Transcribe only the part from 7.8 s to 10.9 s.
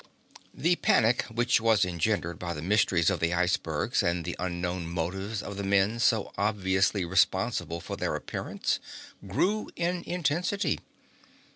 their appearance grew in intensity.